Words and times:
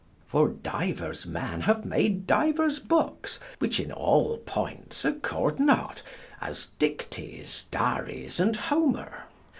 For 0.25 0.47
divers 0.47 1.27
men 1.27 1.61
have 1.61 1.85
made 1.85 2.25
divers 2.25 2.79
books 2.79 3.39
which 3.59 3.79
in 3.79 3.91
all 3.91 4.37
points 4.39 5.05
accord 5.05 5.59
not, 5.59 6.01
as 6.41 6.69
Dictes, 6.79 7.65
Dares, 7.69 8.39
and 8.39 8.55
Homer. 8.55 9.25